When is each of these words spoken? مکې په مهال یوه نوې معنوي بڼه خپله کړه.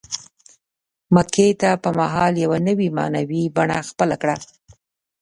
مکې 1.15 1.47
په 1.83 1.89
مهال 1.99 2.33
یوه 2.43 2.57
نوې 2.67 2.87
معنوي 2.97 3.43
بڼه 3.55 3.77
خپله 3.89 4.15
کړه. 4.21 4.35